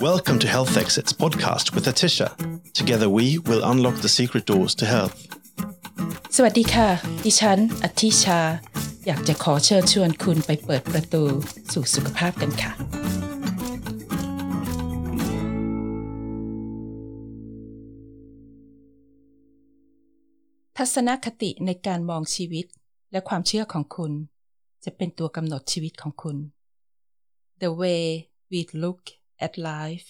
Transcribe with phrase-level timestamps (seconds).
[0.00, 2.28] Welcome to Health Exits podcast with Atisha.
[2.74, 5.16] Together we will unlock the secret doors to health.
[6.36, 6.88] สวัสดีค่ะ
[7.24, 8.40] ดิฉันอธิชา
[9.06, 11.24] อยากจะขอเชิญชวนคุณไปเปิดประตู
[11.72, 12.72] สู่สุขภาพกันค่ะ
[20.76, 22.66] ทัศนคติในการมองชีวิต
[23.12, 24.12] และความเชื่อของคุณ
[24.84, 26.36] จะเป็นตัวกำหนดชีวิตของคุณ
[27.62, 28.02] The way
[28.52, 29.02] we look
[29.46, 30.06] at life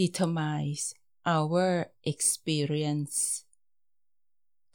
[0.00, 0.82] determines
[1.34, 1.68] our
[2.12, 3.16] experience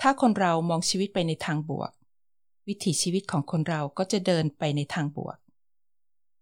[0.02, 1.92] ถ้าคนเรามองชีวิตไปในทางบวก
[2.68, 5.38] วิถีชีวิตของคนเราก็จะเดินไปในทางบวก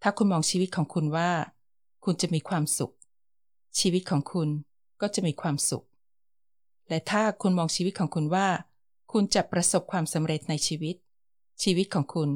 [0.02, 1.30] ถ้าคุณมองชีวิตของคุณว่า
[2.06, 2.94] คุณจะมีความสุข
[3.80, 4.50] ชีวิตของคุณ
[5.02, 5.86] ก็จะมีความสุข
[6.90, 8.48] และถ้าคุณมองชีวิตของคุณว่า
[9.12, 10.96] คุณจะประสบความสำเร็จในชีวิต
[11.64, 12.30] ชีวิตของคุณ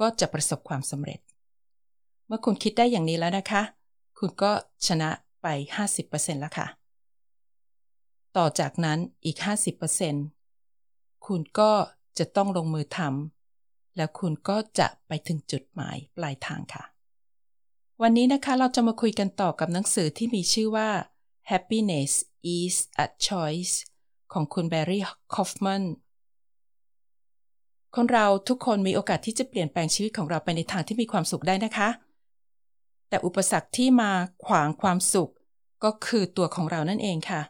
[0.00, 1.20] ก็จะประสบความสำเร็จ
[2.26, 3.62] เมื่อคุณคิดได้อย่างนี้แล้วนะคะ
[4.18, 4.52] คุณก็
[4.86, 5.10] ชนะ
[5.42, 5.46] ไป
[5.96, 6.66] 50%แล้วค่ะ
[8.36, 9.36] ต่อจากนั้นอีก
[10.52, 11.72] 50%คุณก็
[12.18, 16.84] จะต้องลงมือทำแล้วคุณก็จะไปถึงจุดหมายปลายทางค่ะ
[18.02, 20.88] วันนี้นะคะเราจะมาคุยกันต่อกับหนังสือที่มีชื่อว่า
[21.50, 22.12] Happiness
[22.56, 23.74] is a Choice
[24.32, 25.02] ของคุณแบร์รี่
[25.34, 25.82] คอฟมัน
[27.96, 31.88] คนเราทุกคนมีโอกาสที่จะเปลี่ยนแปลงชีวิตของเราไปในทางที่มีความสุขได้นะคะ
[33.08, 34.10] แต่อุปสรรคที่มา
[34.46, 35.32] ขวางความสุข
[35.84, 37.42] ก็คือตัวของเรานั่นเองค่ะ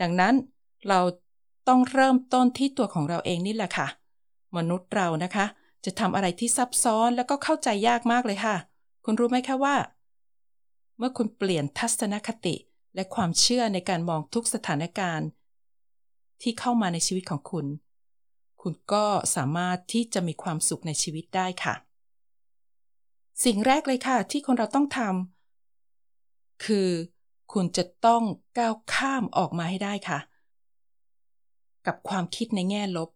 [0.00, 0.34] ดังนั้น
[0.88, 1.00] เรา
[1.68, 3.88] ต้องเริ่มต้นที่ตัวของเราเองนี่แหละค่ะ
[4.56, 5.46] มนุษย์เรานะคะ
[5.84, 8.56] จะทำอะไรที่ซับซ้อนแล้วก็เข้าใจยากมากเลยค่ะ
[9.04, 9.76] คุณรู้ไหมคะว่า
[10.98, 12.56] เมื่อคุณเปลี่ยนทัศนคติ
[12.94, 15.28] และความเชื่อในการมองทุกสถานการณ์
[16.42, 17.66] ที่เข้ามาในชีวิตของคุณ
[18.62, 21.74] คุณก็สามารถที่จะมีความสุขในชีวิตได้ค่ะ
[23.44, 26.88] สิ่งแรกเลยค่ะ ที่คนเราต้องทำคือ
[27.52, 28.22] คุณจะต้อง
[28.58, 30.18] ก้าวข้ามออกมาให้ได้ค่ะ
[31.86, 33.10] กับความคิดในแง่ลบ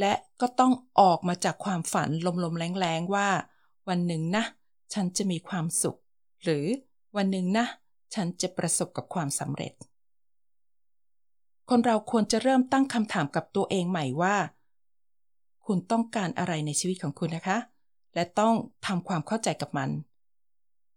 [0.00, 2.08] และก็ต้องออกมาจากความฝัน
[2.44, 3.28] ลมๆแรงๆว่า
[3.88, 4.44] วันหนึ่งนะ
[4.94, 5.98] ฉันจะมีความสุข
[6.42, 6.66] หรือ
[7.16, 7.66] วันหนึ่งนะ
[8.14, 9.72] ฉันจะประสบกับความสำเร็จ
[11.68, 14.36] คนเราควรจะเริ่มตั้งคำถามกับตัวเองใหม่ว่า
[15.66, 17.58] คุณต้องการอะไรในชีวิตของคุณนะคะ
[18.14, 18.54] และต้อง
[18.86, 19.90] ทำความเข้าใจกับมัน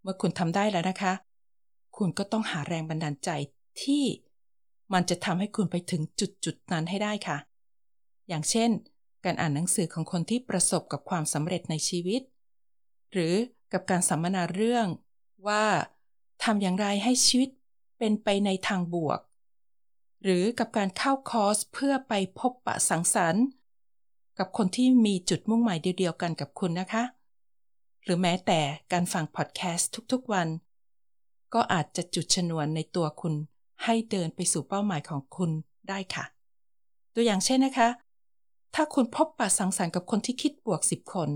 [0.02, 1.14] เมื่อคุณทำได้แล้วนะคะ
[1.98, 3.30] คุณก็ต้องหาแรงบันดาลใจ
[3.84, 4.04] ที่
[4.94, 7.38] มันจะทำให้คุณไปถึงจุดจุดนั้นให้ได้ค่ะ
[8.30, 8.70] อย่างเช่น
[9.26, 12.22] การอ่านหนังสือของคนที่ประสบกับความสำเร็จในชีวิต
[13.12, 13.36] หรือ
[13.74, 14.88] กับการสัมมนาเรื่อง
[15.48, 15.66] ว่า
[16.44, 17.50] ทำอย่างไรให้ชีวิต
[17.98, 19.20] เป็นไปในทางบวก
[20.24, 23.46] หรือกับการเข้าคอร์สเพื่อไปพบปะสังสรรค์
[24.40, 27.04] กับคนที่มีจุดมุ่งหมายเดียวกันกับคุณนะคะ
[28.04, 28.60] หรือแม้แต่
[28.92, 30.48] การฟังพอดแคสต์ทุกๆวัน
[31.54, 33.34] ก็อาจจะจุดชนวนในตัวคุณ
[33.84, 35.52] ให้เดินไปสู่เป้าหมายของคุณ
[35.90, 36.26] ได้ค่ะ
[37.14, 37.90] ตัวอย่างเช่นนะคะ
[38.76, 41.30] ถ้าคุณพบปะสังสรรค์กับคนที่คิดบวก 10 คน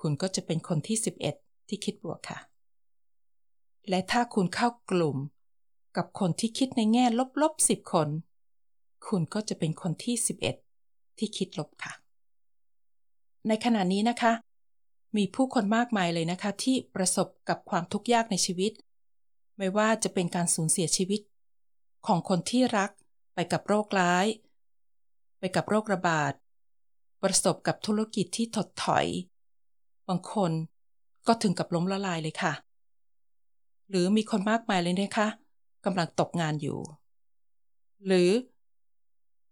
[0.00, 0.96] คุณก็จะเป็นคนที่
[1.32, 2.38] 11 ที่คิดบวกค่ะ
[3.88, 5.16] และถ้าคุณเข้ากลุ่ม
[5.96, 7.04] กับคนที่คิดในแง่
[7.42, 8.08] ลบๆ10 คน
[9.08, 10.65] คุณก็จะเป็นคนที่ 11
[11.18, 11.92] ที่คิดลบค่ะ
[13.48, 14.32] ในขณะนี้นะคะ
[15.16, 18.72] มีผู้คนมากมายเลยนะคะ ที่ประสบกับความทุกข์ยากในชีวิต
[19.58, 21.20] ไม่ว่าจะเป็นการสูญเสียชีวิต
[22.06, 22.90] ของคนที่รัก
[23.34, 24.26] ไปกับโรคร้าย
[25.38, 26.32] ไปกับโรคระบาด
[27.22, 29.06] ประสบกับธุรกิจที่ถดถอย
[30.08, 30.52] บางคน
[31.26, 32.52] ก็ถึงกับล้มละลายเลยค่ะ
[33.88, 35.28] หรือมีคนมากมายเลยนะคะ
[35.84, 36.78] กำลังตกงานอยู่
[38.06, 38.30] หรือ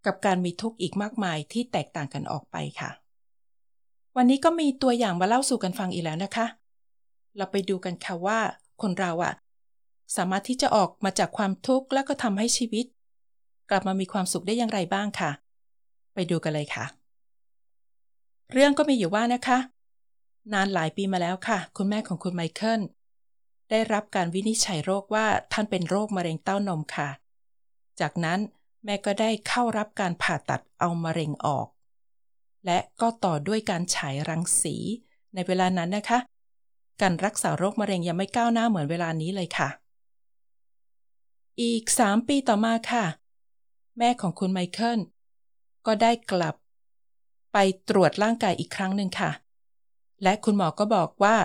[0.07, 2.91] กับการมีทุกข์อีกมากมายที่แตกต่างกันออกไปค่ะ
[4.17, 6.47] วันนี้ก็มีตัวอย่างมาเล่าสู่กันฟังอีกแล้วนะคะ
[7.37, 8.39] เราไปดูกันค่ะว่า
[8.83, 9.35] คนเราอะ
[10.17, 12.87] สามารถที่จะออกมาจากความทุกข์และก็ทำให้ชีวิต
[13.71, 15.31] กลับมามีความสุขได้อย่างไรบ้างค่ะ
[16.15, 16.85] ไปดูกันเลยค่ะ
[18.53, 19.59] เรื่องก็มีอยู่ว่านะคะ
[20.53, 22.81] นานหลายปีมาแล้วค่ะ คุณแม่ของคุณไมเคิล
[23.71, 27.09] ได้รับการวินิจฉัยโรคว่าท่านเป็นโรคมะเร็งเต้านมค่ะ
[28.01, 28.39] จากนั้น
[28.85, 31.69] แม่ก็ได้เข้ารับการผ่าตัดเอามะเร็งออก
[32.67, 34.77] และก็ต่อด้วยการฉายรังสี
[35.35, 36.19] ในเวลานั้นนะคะ
[37.01, 39.69] การรักษาโรคมะเร็งยังไม่ก้าวหน้าเหมือนเวลานี้เลยค่ะ
[41.63, 43.05] อีกสามปีต่อมาค่ะ
[43.99, 45.01] แม่ของคุณไมเคิล
[45.87, 46.55] ก็ได้กลับ
[47.53, 47.59] ไป
[47.89, 49.31] ตรวจร่างกายอีกครั้งหนึ่งค่ะ
[50.23, 51.37] และคุณหมอก็บอกว่า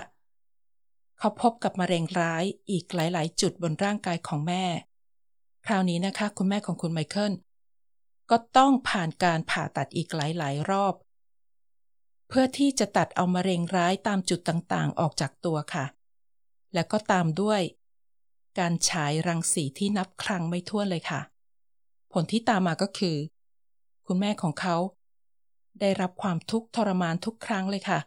[1.18, 4.64] เขาพบกับมะเร็งร้ายอีกหลาย ๆ จุดบนร่างกายของแม่
[5.66, 7.32] คราวนี้นะคะ คุณแม่ของคุณไมเคิล
[8.30, 10.94] ก็ต้องผ่านการผ่าตัดอีกหลาย ๆ รอบ
[12.28, 15.84] เพื่อที่จะตัดเอามะเร็งร้ายตามจุดต่างๆ ออกจากตัวค่ะ
[16.74, 17.60] และก็ตามด้วย
[18.58, 21.20] การฉายรังสีที่นับครั้งไม่ถ้วนเลยค่ะ
[22.12, 23.16] ผลที่ตามมาก็คือ
[24.06, 24.76] คุณแม่ของเขา
[25.80, 28.00] ได้รับความทุกข์ทรมานทุกครั้งเลยค่ะ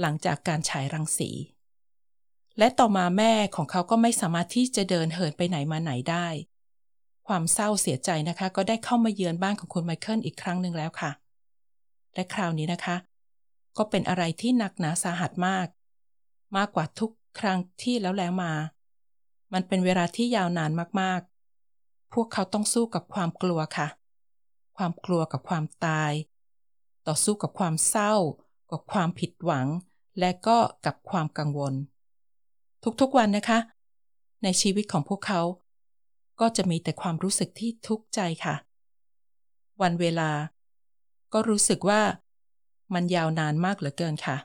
[0.00, 1.30] หลังจากการฉายรังสี
[2.58, 6.26] และต่อมาแม่ของเขาก็ไม่สามารถที่จะเดินเหินไปไหนมาไหนได้
[7.28, 11.10] ความเศร้าเสียใจนะคะ ก็ได้เข้ามาเยือนบ้านของคุณไมเคิลอีกครั้งหนึ่งแล้วค่ะ
[12.14, 12.96] และคราวนี้นะคะ
[13.76, 15.66] ก็เป็นอะไรที่หนักหนาสาหัสมาก
[16.56, 18.52] มากกว่าทุกครั้งที่แล้วแล้วมา
[19.52, 20.70] มันเป็นเวลาที่ยาวนาน
[21.00, 23.88] มากๆ พวกเขาต้องสู้กับความกลัวค่ะ
[24.76, 26.12] ความกลัวกับความตาย
[27.06, 28.14] ต่อสู้กับความเศร้า
[28.70, 29.66] กับความผิดหวัง
[30.20, 31.74] และก็กับความกังวล
[33.00, 33.58] ทุกๆวันนะคะ
[34.42, 35.40] ในชีวิตของพวกเขา
[36.40, 38.54] ก็จะมีแต่ความรู้สึกที่ทุกข์ใจค่ะ
[39.82, 40.30] วันเวลา
[41.32, 42.00] ก็รู้สึกว่า
[42.94, 44.36] มันยาวนานมากเหลือเกินค่ะ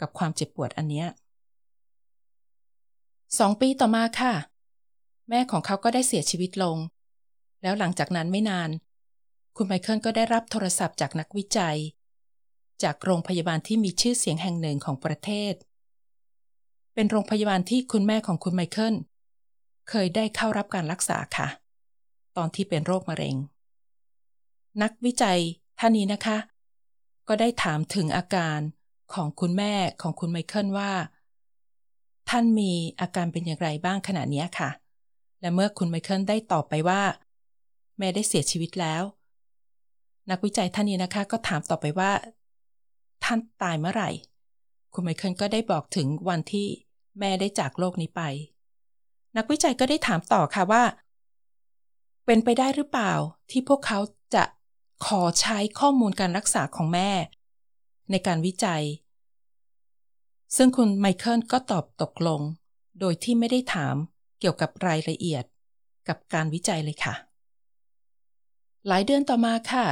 [0.00, 1.06] กับความเจ็บปวดอันเนี้ย
[3.38, 4.34] สองปีต่อมาค่ะ
[5.28, 6.76] แม่ของเขาก็ได้เสียชีวิตลง
[7.62, 8.70] แล้วหลังจากนั้นไม่นาน
[9.56, 11.78] คุณไมเคิลก็ได้รับโทรศัพท์จากนักวิจัย
[12.82, 15.54] จากโรงพยาบาลที่มีชื่อเสียงแห่งหนึ่งของประเทศ
[16.94, 18.94] เป็นโรงพยาบาลที่คุณแม่ของคุณไมเคิล
[19.88, 21.48] เคยได้เข้ารับการรักษาค่ะ
[22.36, 23.36] ตอนที่เป็นโรคมะเร็ง
[24.82, 25.38] นักวิจัย
[25.78, 26.36] ท่านนี้นะคะ
[27.28, 28.58] ก็ได้ถามถึงอาการ
[29.14, 30.90] ของคุณแม่ของคุณไมเคิลว่า
[32.30, 34.70] ท่านมีอาการเป็นอย่างไรบ้างขณะนี้ค่ะ
[35.40, 37.00] และเมื่อคุณไมเคิลได้ตอบไปว่า
[37.98, 39.02] แม่ได้เสียชีวิตแล้ว
[40.30, 42.10] นักวิจัยท่านนี้นะคะก็ถามต่อไปว่า
[43.24, 44.10] ท่านตายเมื่อไหร่
[44.94, 46.66] คุณไมเคิลก็ได้บอกถึงวันที่
[47.18, 48.22] แม่ได้จากโลกนี้ไป
[49.36, 50.82] นักวิจัยก็ได้ถามต่อค่ะว่า
[52.26, 53.12] เป็นไปได้หรือเปล่า
[53.50, 53.98] ที่พวกเขา
[54.34, 54.44] จะ
[55.06, 57.10] ขอใช้ข้อมูลการรักษาของแม่
[58.10, 58.82] ในการวิจัย
[60.56, 62.40] ซึ่งคุณไมเคิลก็ตอบตกลง
[63.00, 63.94] โดยที่ไม่ได้ถาม
[64.40, 65.44] เกี่ยวกับรายละเอียด
[66.08, 67.14] กับการวิจัยเลยค่ะ
[68.86, 69.86] หลายเดือนต่อมาค่ะ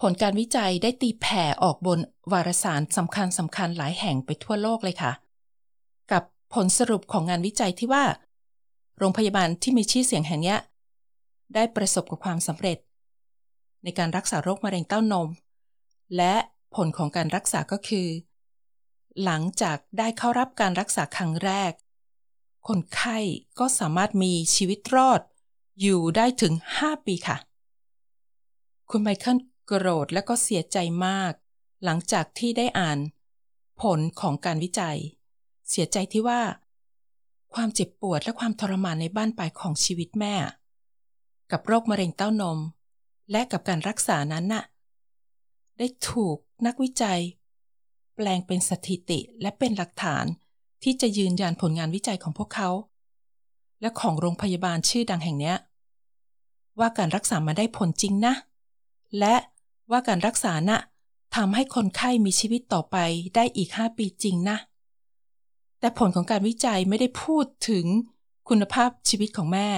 [0.00, 1.98] ผลการวิจัยได้ตีแผ่ออกบน
[2.32, 5.12] วารสารสำคัญสำคัญหลายแห่งไปทั่วโลกเลยค่ะ
[6.12, 6.22] กับ
[6.54, 8.04] ผลสรุปของงานวิจัยที่ว่า
[9.02, 10.56] โรงพยาบาลที่มีชื่อเสียงแห่งนี้
[11.54, 12.78] ได้ประสบกับความสำเร็จ
[13.84, 15.28] ในการรักษาโรคมะเร็งเต้านม
[16.16, 16.34] และ
[16.74, 18.08] ผลของการรักษาก็คือ
[19.24, 21.72] หลังจากได้เข้ารับการรักษาครั้งแรก
[22.68, 23.18] คนไข้
[23.58, 25.20] ก็สามารถมีชีวิตรอด
[25.80, 27.36] อยู่ได้ถึง 5 ปีค่ะ
[28.90, 31.32] คุณไมเคิลโกรธและก็เสียใจมาก
[31.84, 32.98] หลังจากที่ได้อ่าน
[33.82, 34.98] ผลของการวิจัย
[35.70, 36.40] เสียใจที่ว่า
[37.54, 40.34] ความเจ็บปวดและความทรมานในบ้านปลายของชีวิตแม่
[41.52, 42.58] กับโรคมะเร็งเต้านม
[43.30, 44.64] และกับการรักษานั้นน่ะ
[45.78, 46.36] ได้ถูก
[46.66, 47.20] นักวิจัย
[48.14, 50.24] แปลงเป็นสถิติและเป็นหลักฐาน
[50.82, 52.70] ที่จะยืนยันผลงานวิจัยของพวกเขา
[53.80, 55.54] และของโรงพยาบาลชื่อดังแห่งนี้
[56.78, 58.34] ว่าการรักษามาได้ผลจริงนะ
[59.18, 59.34] และ
[59.90, 60.80] ว่าการรักษานะ่ะ
[61.36, 62.96] ทำให้คนไข้มีชีวิตต่อไป
[63.34, 64.56] ได้อีก 5 ปีจริงนะ
[65.80, 67.86] แต่ผลของการวิจัยไม่ได้พูดถึง
[68.48, 69.68] คุณภาพชีวิตของแม่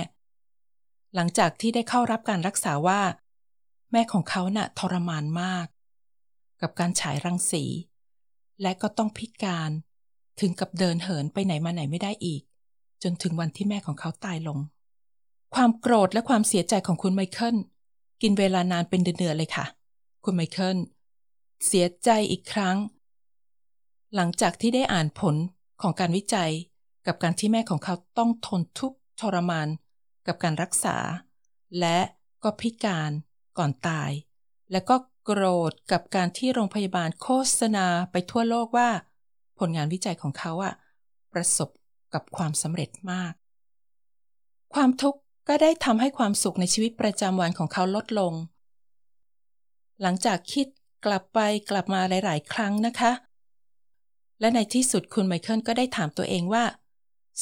[1.15, 3.01] หลังจากที่ได้เข้ารับการรักษาว่า
[3.93, 5.67] แม่ของเขาน่ะทรมานมาก
[6.61, 7.65] กับการฉายรังสี
[8.63, 9.71] และก็ต้องพิการ
[10.41, 12.43] ถึงกับเดินเหินไปไหนมาไหนไม่ได้อีก
[13.03, 14.59] จนถึงวันที่แม่ของเขาตายลง
[15.55, 17.57] ความโกรธและความเสียใจของคุณไมเคิล
[18.23, 19.67] กินเวลานานเป็นเดือนๆเลยค่ะ
[20.25, 20.79] คุณไมเคิล
[21.67, 22.77] เสียใจอีกครั้ง
[24.15, 25.35] หลังจากที่ได้อ่านผล
[25.83, 26.53] ของการวิจัย
[27.07, 29.69] กับการที่แม่ของเขาต้องทนทุกข์ทรมาน
[30.27, 30.97] กับการรักษา
[31.81, 31.99] และ
[32.43, 33.11] ก็พิการ
[33.59, 34.11] ก่อนตาย
[34.73, 38.89] และก็โกรธกับการที่โรงพยาบาลโฆษณาไปทั่วโลกว่า
[39.59, 40.75] ผลงานวิจัยของเขาอะ
[41.33, 41.69] ประสบ
[42.15, 43.33] กับความสำเร็จมาก
[44.75, 48.33] ความทุกข์ก็ได้ทำให้ความสุขในชีวิตประจำวันของเขาลดลง
[50.03, 50.67] หลังจากคิด
[51.05, 51.39] กลับไป
[51.71, 53.13] กลับมาหลาย ๆ ครั้งนะคะ
[54.43, 56.65] และในที่สุดคุณไมเคิลก็ได้ถามตัวเองว่า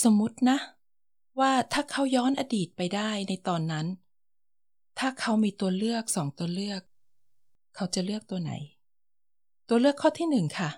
[0.02, 0.58] สมมตินะ
[1.40, 3.86] ว่าถ้าเขาย้อนอดีตไปได้ในตอนนั้น
[4.98, 6.82] ถ้าเขามีตัวเลือกสองตัวเลือก
[7.74, 8.52] เขาจะเลือกตัวไหน
[9.68, 10.70] ตัวเลือกข้อที่หนึ่งค่ะ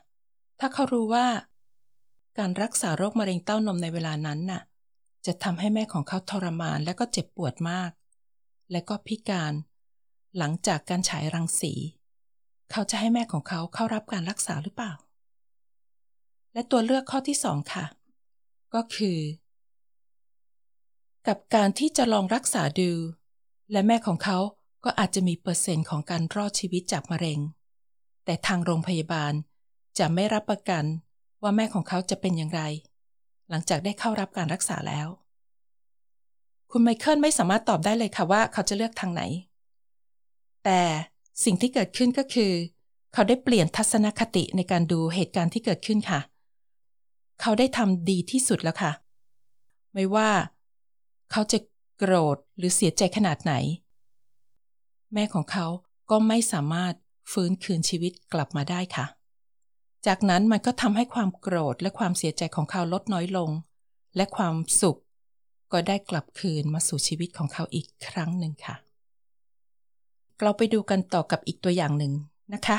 [0.61, 1.27] ถ้าเขารู้ว่า
[2.39, 4.63] การรักษาโรคมะเร็งเต้านมในเวลานั้นน่ะ
[5.27, 7.91] จะทำให้แม่ของเขาทรมานและก็เจ็บปวดมาก
[8.73, 9.53] และก็พิการ
[10.39, 11.73] หลังจากการฉายรังสี
[12.71, 14.93] เขาจะให้แม่ของเขาเข้ารับการรักษาหรือเปล่า
[16.53, 17.85] และตัวเลือกข้อที่สองค่ะ
[18.75, 19.19] ก็คือ
[21.29, 22.91] กับการที่จะลองรักษาดู
[23.73, 24.39] และแม่ของเขา
[24.85, 27.39] ก็อาจจะมีเปอร์เซ็นต์ของการรอดชีวิตจากมะเร็ง
[28.25, 29.33] แต่ทางโรงพยาบาล
[29.99, 30.85] จะไม่รับประกัน
[31.43, 32.63] ว่าแม่ของเขาจะเป็นอย่างไร
[33.51, 35.09] หลังจากได้เข้ารับการรักษาแล้ว
[36.71, 39.23] คุณไมเคิลไม่สามารถตอบได้เลยค่ะว่าเขาจะเลือกทางไหน
[40.65, 40.81] แต่
[41.45, 42.53] สิ่งที่เกิดขึ้นก็คือ
[43.13, 46.21] เขาได้เปลี่ยนทัศนคติในการดูเหตุการณ์ที่เกิดขึ้นค่ะ
[47.43, 48.93] เขาได้ทำดีที่สุดแล้วค่ะ
[49.95, 50.31] ไม่ว่า
[51.31, 51.59] เขาจะ
[51.99, 53.55] โกรธหรือเสียใจขนาดไหน
[55.13, 55.67] แม่ของเขา
[56.11, 56.95] ก็ไม่สามารถ
[57.33, 59.07] ฟื้นคืนชีวิตกลับมาได้ค่ะ
[60.07, 63.51] จากนั้นมันก็ทำให้ความโกรธและความเสียใจของเขาลดน้อยลง
[64.17, 65.01] และความสุข
[65.73, 68.77] ก็ได้กลับคืนมาสู่ชีวิตของเขาอีกครั้งหนึ่งค่ะ
[70.41, 72.13] เราไปดูกันต่อกับอีกตัวอย่างหนึ่ง
[72.55, 72.79] นะคะ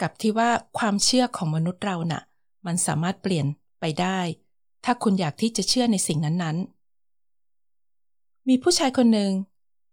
[0.00, 2.22] กับที่ว่าความเชื่อของมนุษย์เรานะ่ะ
[2.66, 3.46] มันสามารถเปลี่ยน
[3.80, 4.18] ไปได้
[4.84, 9.32] ถ้าคุณอยากที่จะเชื่อในสิ่งนั้นๆ มีผู้ชายคนหนึ่ง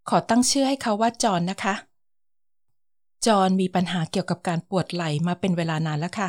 [0.08, 1.74] ขอตั้งชื่อให้เขาว่าจอนนะคะ
[3.26, 6.28] จอนมีปัญหาเกี่ยวกับการปวดไหล่มาเป็นเวลานานแล้วค่ะ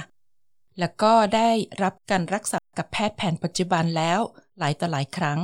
[0.80, 1.50] แล้วก็ได้
[1.84, 4.20] รับการรักษากับแพทย์แผนปัจจุบันแล้ว
[4.60, 5.40] หลายต่อหลายครั้ง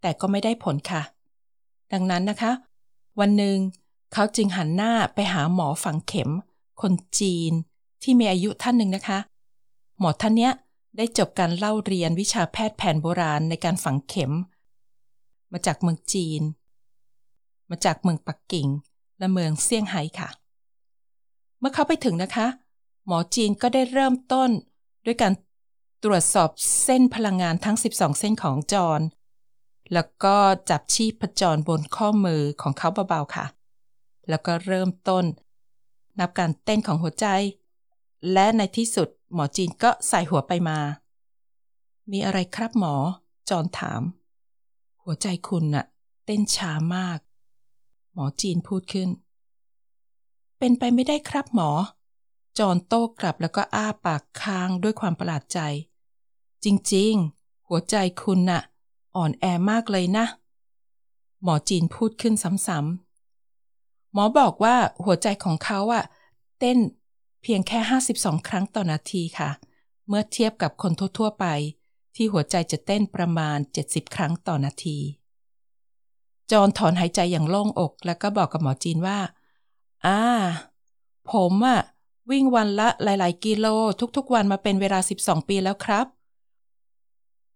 [0.00, 1.02] แต่ก็ไม่ได้ผลค่ะ
[1.92, 2.52] ดังนั้นนะคะ
[3.20, 3.56] วันหนึ่ง
[4.12, 6.30] เขาจึงหันหน้าไปหาหมอฝังเข็ม
[6.80, 7.52] คนจีน
[8.02, 9.18] ที่มีอายุท่านหนึ่งนะคะ
[9.98, 10.52] หมอท่านเนี้ย
[10.96, 14.32] ได้จบการเล่าเรียนวิชาแพทย์แผนโบราณในการฝังเข็ม
[15.52, 16.42] มาจากเมืองจีน
[17.70, 18.68] มาจากเมืองปักกิ่ง
[19.18, 20.28] และเมืองเซี่ยงไฮ้ค่ะ
[21.58, 22.46] เมื่อเขาไปถึงนะคะ
[23.06, 24.50] หมอจีนก็ได้เริ่มต้น
[25.06, 25.32] ด้วยการ
[26.04, 26.50] ตรวจสอบ
[26.84, 29.00] เส้นพลังงานทั้ง 12 เส้นของจอน
[29.92, 30.36] แล้วก็
[30.70, 33.46] จับชีพจรบนข้อมือของเขาเบาๆค่ะ
[34.28, 35.24] แล้วก็เริ่มต้น
[36.20, 37.26] นับการเต้นของหัวใจ
[38.32, 40.78] และในที่สุดหมอจีนก็ใส่หัวไปมา
[42.10, 42.94] มีอะไรครับหมอ
[43.50, 44.02] จอนถาม
[45.02, 45.84] หัวใจคุณน่ะ
[46.24, 47.18] เต้นช้ามาก
[48.14, 49.08] หมอจีนพูดขึ้น
[50.58, 51.70] เป็นไปไม่ได้ครับหมอ
[52.58, 55.60] จอนโต้กลับแล้วก็อ้าปากค้างด้วยความประหลาดใจ
[56.64, 58.62] จริงๆ หัวใจคุณน่ะ
[59.16, 60.26] อ่อนแอมากเลยนะ
[61.42, 62.34] หมอจีนพูดขึ้น
[62.66, 66.04] ซ้ำๆหมอบอกว่าหัวใจของเขาอะ
[66.58, 66.78] เต้น
[67.48, 69.50] เพียงแค่ 52 ครั้งต่อนาทีค่ะ
[70.08, 71.46] เมื่อเทียบกับคนทั่ว ๆ ไป
[72.16, 74.98] ที่หัวใจจะเต้นประมาณ 70 ครั้งต่อนาที
[76.50, 79.18] จอนถอนหายใจอย่างโล่งอก แล้วก็บอกกับหมอจีนว่า
[80.06, 80.20] อ่า
[81.32, 81.80] ผมอะ
[82.30, 83.66] วิ่งวันละหลาย ๆ กิโล
[84.16, 86.06] ทุก ๆ วันมาเป็นเวลา 12 ปีแล้วครับ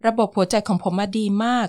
[0.06, 1.68] ระบบหัวใจของผมมาดีมาก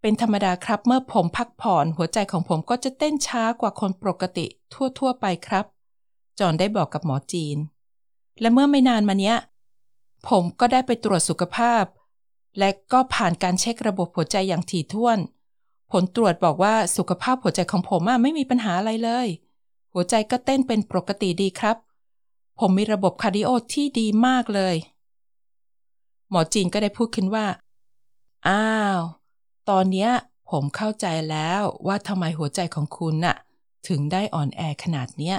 [0.00, 5.66] เป็นธรรมดาครับเมื่อผมพักผ่อนหัวใจของผมก็จะเต้นช้ากว่าคนปกติทั่ว ๆ ไปครับ
[6.40, 7.56] จอนได้บอกกับหมอจีน
[8.40, 9.36] และเมื่อไม่นานมาเนี้ย
[10.28, 11.84] ผมก็ได้ไปตรวจสุขภาพ
[12.58, 15.18] และก็ผ่านการเช็คระบบหัวใจอย่างถี่ถ้วน
[15.92, 19.28] ผลตรวจบอกว่าสุขภาพหัวใจของผมไม่มีปัญหาอะไรเลย
[19.92, 21.76] หัวใจก็เต้นเป็นปกติดีครับ
[22.60, 24.76] ผมมีระบบ cardio ที่ดีมากเลย
[26.30, 27.46] หมอจีนก็ได้พูดขึ้นว่า
[28.48, 28.66] อ้า
[28.96, 29.00] ว
[29.70, 30.10] ตอนเนี้ย
[30.50, 33.36] ผมเข้าใจแล้วว่าทำไมหัวใจของคุณน่ะ
[33.88, 35.36] ถึงได้อ่อนแอขนาดเนี้ย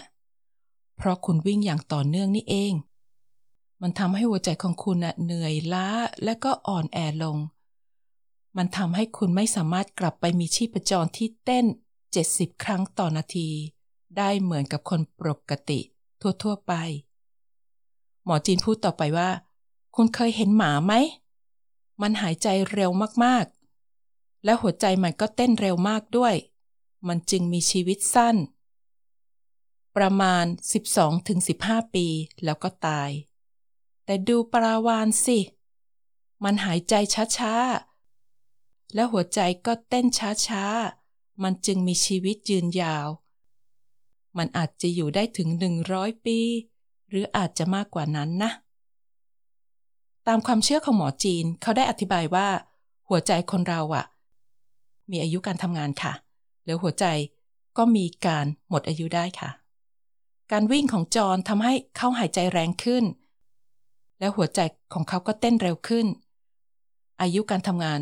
[1.03, 2.73] เพราะคุณวิ่งอย่างต่อเนื่องนี่เอง
[3.81, 5.87] มันทำให้หัวใจของคุณเหนื่อยล้า
[6.23, 7.37] และก็อ่อนแอลง
[8.57, 11.65] มันทำให้คุณไม่สามารถกลับไปมีชีพจรที่เต้น
[12.13, 13.49] 70 ครั้งต่อนาที
[14.17, 15.79] ได้เหมือนกับคนปกติ
[16.21, 16.73] ทั่วๆไป
[18.25, 19.29] หมอจีนพูดต่อไปว่า
[19.95, 20.93] คุณเคยเห็นหมาไหม
[22.01, 22.91] มันหายใจเร็ว
[23.23, 26.35] มากๆ และหัวใจมันก็เต้นเร็วมากด้วย
[27.07, 28.35] มันจึงมีชีวิตสั้น
[29.97, 30.45] ประมาณ
[31.19, 32.07] 12-15 ปี
[32.43, 33.09] แล้วก็ตาย
[34.05, 35.39] แต่ดูปลาวานสิ
[36.43, 36.93] มันหายใจ
[37.37, 40.05] ช้าๆ และหัวใจก็เต้น
[40.47, 43.07] ช้าๆ มันจึงมีชีวิตยืนยาว
[44.37, 45.49] มันอาจจะอยู่ได้ถึง
[45.87, 46.39] 100 ปี
[47.09, 48.51] หรืออาจจะมากกว่านั้นนะ
[50.27, 52.47] ตามความเชื่อของหมอจีนเขาได้อธิบายว่า
[53.07, 54.05] หัวใจคนเราอะ
[55.11, 56.13] มีอายุการทำงานค่ะ
[56.65, 57.05] แล้วหัวใจ
[57.77, 59.49] ก็มีการหมดอายุได้ค่ะ
[60.51, 63.03] การวิ่งของจอนทำให้เขาหายใจแรงขึ้น
[64.19, 64.59] และหัวใจ
[64.93, 66.07] ของเขาก็เต้นเร็วขึ้น
[67.21, 67.99] อายุการทำงาน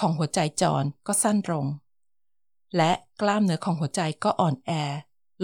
[0.00, 1.66] ของหัวใจจอนก็สั้นลง
[2.76, 2.90] และ
[3.20, 4.70] กล้ามเนื้อของหัวใจก็อ่อนแอ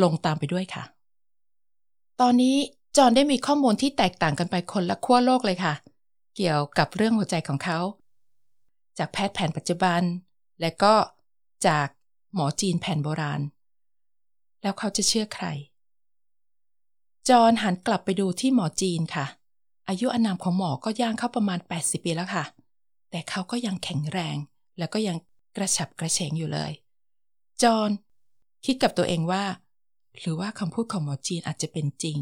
[0.02, 0.84] ลงตามไปด้วยค่ะ
[2.20, 2.56] ตอนนี้
[2.96, 5.74] จอนได้มีข้อมูลที่แตกต่างกันไปคนละขั้วโลกเลยค่ะ
[6.36, 7.78] เกี่ยวกับเรื่องหัวใจของเขา
[8.98, 10.02] จากแพทย์แผนปัจจุบัน
[10.60, 10.94] และก็
[11.66, 11.88] จาก
[12.34, 13.40] หมอจีนแผนโบราณ
[14.62, 15.46] แล้วเขาจะเชื่อใคร
[17.28, 19.26] จอนหันกลับไปดูที่หมอจีนค่ะ
[19.88, 22.44] อายุอานามของหมอก็ย่างเข้าประมาณ 80 ปีแล้วค่ะ
[23.10, 24.36] แต่เขาก็ยังแข็งแรง
[24.78, 25.16] แล้วก็ยัง
[25.56, 26.72] กระฉับกระเฉงอยู่เลย
[27.62, 27.90] จอน
[28.64, 29.44] คิดกับตัวเองว่า
[30.18, 32.18] หรือว่าคำพูดของหมอจีนอาจจะเป็นจริง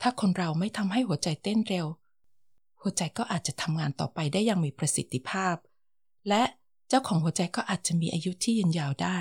[0.00, 1.86] ถ้าคนเราไม่ทำให้หัวใจเต้นเร็ว
[2.80, 5.56] หัวใจก็อาจจะทำงานต่อไปได้อย่างมีประสิทธิภาพ
[6.28, 6.42] และ
[6.88, 9.18] เจ้าของหัวใจก็อาจจะมีอายุที่ยืนยาวได้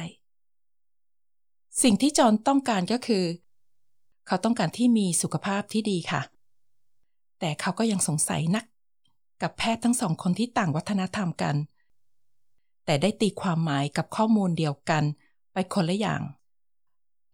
[1.81, 3.23] สิ่งที่จอนต้องการก็คือ
[4.27, 6.21] เขาต้องการที่มีสุขภาพที่ดีค่ะ
[7.39, 8.65] แต่เขาก็ยังสงสัยนัก
[9.41, 11.55] กับแพทย์ทั้งสองคนที่ต่างวัฒนธรรมกัน
[12.85, 15.03] แต่ได้ตีความหมายกับข้อมูลเดียวกัน
[15.53, 16.21] ไปคนละอย่าง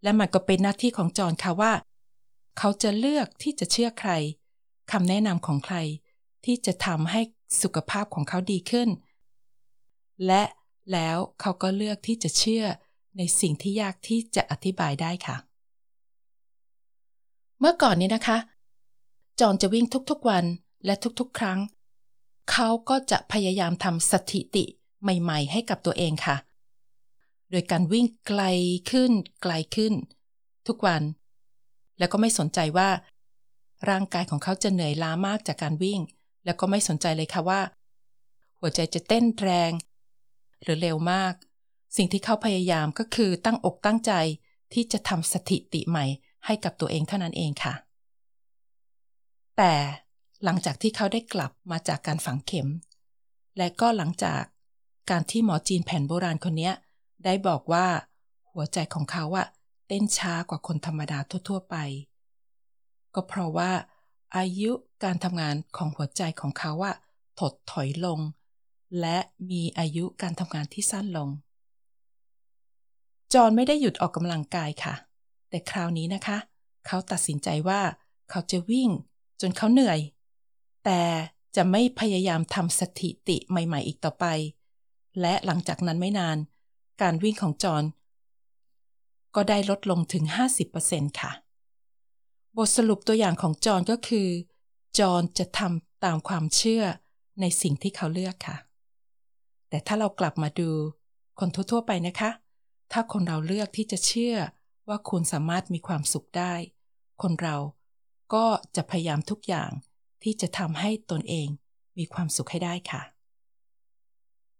[0.04, 1.74] และมันก็เป็นหน้าที่ของจอห์นค่ะว่า
[2.58, 4.12] เขาจะเลือกที่จะเชื่อใคร
[4.92, 5.78] คำแนะนำของใคร
[6.46, 7.22] ที่จะทำให้
[7.62, 8.90] สุขภาพของเขาดีขึ้น
[10.26, 10.44] และ
[10.92, 12.66] แล้วเขาก็เลือกที่จะเชื่อ
[13.18, 15.38] ในสิ่งที่ยากที่จะอธิบายได้ค่ะ
[17.64, 18.38] เมื่อก่อนนี้นะคะ
[19.40, 20.46] จอนจะวิ่งทุกๆวัน
[20.86, 21.60] และทุกๆ ครั้ง
[22.52, 24.64] เขาก็จะพยายามทำสถิติ
[25.02, 26.36] ใหม่ ๆ ให้กับตัวเองค่ะ
[27.52, 28.42] โดยการวิ่งไกล
[28.92, 29.94] ขึ้น ไกลขึ้น
[30.68, 31.02] ทุกวัน
[32.00, 32.90] แล้วก็ไม่สนใจว่า
[33.90, 36.00] ร่างกายของเขาจะเหนื่อยล้ามากจากการวิ่ง
[36.46, 37.62] แล้วก็ไม่สนใจเลยค่ะว่า
[38.60, 39.72] หัวใจจะเต้นแรง
[40.64, 41.34] หรือเร็วมาก
[41.98, 44.14] สิ่งที่เขาพยายามก็คือตั้งอกตั้งใจ
[44.74, 46.06] ที่จะทำสถิติใหม่
[46.46, 47.74] ให้กับตัวเองเท่านั้นเองค่ะ
[49.58, 49.74] แต่
[50.44, 52.68] หลังจากที่เขาได้กลับมาจากการฝังเข็ม
[53.58, 54.42] และก็หลังจาก
[55.10, 56.72] การที่หมอจีนแผนโบราณคนนี้
[57.26, 57.86] ได้บอกว่า
[58.52, 59.48] หัวใจของเขาอะ
[59.88, 61.20] เต้นช้ากว่าคนธรรมดา
[61.50, 61.76] ทั่ว ๆ ไป
[63.16, 63.72] ก็เพราะว่า
[64.38, 64.72] อายุ
[65.04, 66.96] การทำงานของหัวใจของเขาอะ
[67.40, 68.20] ถดถอยลง
[69.00, 69.18] และ
[69.52, 71.30] มีอายุการทำงานที่สั้นลง
[73.34, 74.96] จอห์นไม่ได้หยุดออกกำลังกายค่ะ
[75.52, 76.38] แต่คราวนี้นะคะ
[76.88, 77.82] เขาตัดสินใจว่า
[78.30, 78.90] เขาจะวิ่ง
[79.42, 80.00] จนเขาเหนื่อย
[80.86, 81.02] แต่
[81.56, 84.26] จะไม่พยายามทำสถิติใหม่ ๆ อีกต่อไป
[85.22, 86.38] และหลังจากนั้นไม่นาน
[87.02, 87.84] การวิ่งของจอห์น
[89.36, 90.24] ก็ได้ลดลงถึง
[90.72, 91.32] 50%ค่ะ
[92.58, 94.28] บทสรุปตัวอย่างของจอห์นก็คือ
[95.00, 96.84] จอห์นจะทำตามความเชื่อ
[97.42, 98.58] ในสิ่งที่เขาเลือกค่ะ
[99.70, 100.70] แต่ถ้าเรากลับมาดู
[101.40, 102.30] คนทั่วๆไปนะคะ
[102.92, 104.36] ถ้าคนเราเลือกที่จะเชื่อ
[104.92, 106.54] ว่าคุณสามารถมีความสุขได้
[107.22, 107.58] คนเรา
[108.34, 109.72] ก็จะพยายามทุกอย่าง
[110.24, 111.48] ที่จะทำให้ตนเอง
[111.98, 113.02] มีความสุขให้ได้ค่ะ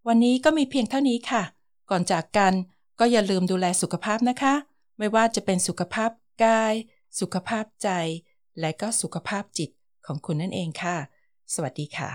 [0.08, 1.44] วันนี้ก็มีเพียงเท่านี้ค่ะ
[1.90, 2.54] ก่อนจากกัน
[3.00, 4.54] ก็อย่าลืมดูแลสุขภาพนะคะ
[4.98, 6.12] ไม่ว่าจะเป็นสุขภาพ
[6.44, 6.74] กาย
[7.20, 7.90] สุขภาพใจ
[8.60, 9.70] และก็สุขภาพจิต
[10.06, 10.98] ของคุณนั่นเองค่ะ
[11.54, 12.12] สวัสดีค่ะ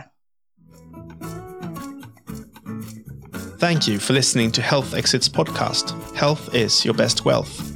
[3.65, 5.85] Thank you for listening to Health Exits podcast.
[6.15, 7.76] Health is your best wealth.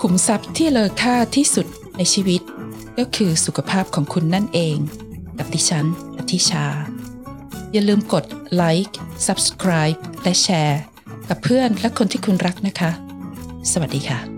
[0.00, 2.40] ขุมทรัพย์ที่เลอค่าที่สุดในชีวิต
[2.98, 4.76] ก็คือสุขภาพของคุณนั่นเอง
[5.38, 5.86] กับดิฉัน
[6.18, 6.66] อธิชา
[7.72, 10.80] อย่าลืมกดไลค์ subscribe และแชร์
[11.28, 12.90] กับเพื่อนและคนที่คุณรักนะคะ
[13.72, 14.37] สวัสดีค่ะ